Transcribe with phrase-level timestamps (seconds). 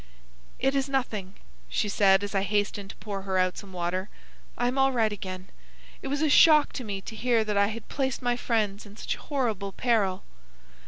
[0.57, 1.35] "It is nothing,"
[1.69, 4.09] she said, as I hastened to pour her out some water.
[4.57, 5.49] "I am all right again.
[6.01, 8.97] It was a shock to me to hear that I had placed my friends in
[8.97, 10.23] such horrible peril."